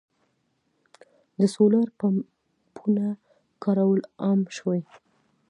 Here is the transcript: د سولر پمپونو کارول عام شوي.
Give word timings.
د 1.39 1.41
سولر 1.55 1.85
پمپونو 1.99 3.07
کارول 3.63 4.01
عام 4.23 4.39
شوي. 4.57 4.81